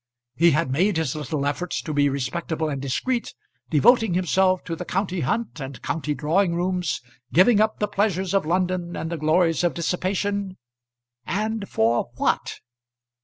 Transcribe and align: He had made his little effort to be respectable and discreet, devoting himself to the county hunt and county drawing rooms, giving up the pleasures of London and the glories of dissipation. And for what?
He 0.33 0.49
had 0.49 0.71
made 0.71 0.97
his 0.97 1.15
little 1.15 1.45
effort 1.45 1.69
to 1.69 1.93
be 1.93 2.09
respectable 2.09 2.69
and 2.69 2.81
discreet, 2.81 3.35
devoting 3.69 4.15
himself 4.15 4.63
to 4.63 4.75
the 4.75 4.83
county 4.83 5.19
hunt 5.19 5.59
and 5.59 5.79
county 5.83 6.15
drawing 6.15 6.55
rooms, 6.55 7.01
giving 7.31 7.61
up 7.61 7.77
the 7.77 7.87
pleasures 7.87 8.33
of 8.33 8.43
London 8.43 8.95
and 8.97 9.11
the 9.11 9.17
glories 9.17 9.63
of 9.63 9.75
dissipation. 9.75 10.57
And 11.27 11.69
for 11.69 12.09
what? 12.15 12.61